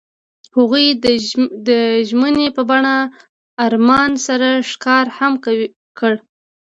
هغوی 0.57 0.85
د 1.67 1.69
ژمنې 2.09 2.47
په 2.55 2.61
بڼه 2.69 2.95
آرمان 3.65 4.11
سره 4.27 4.47
ښکاره 4.69 5.11
هم 5.17 5.33
کړه. 5.99 6.17